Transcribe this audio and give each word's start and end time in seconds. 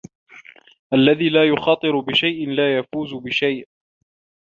الذي 0.93 1.29
لا 1.29 1.43
يخاطر 1.47 1.99
بشيء 1.99 2.49
لا 2.49 2.77
يفوز 2.77 3.13
بشيء. 3.13 3.67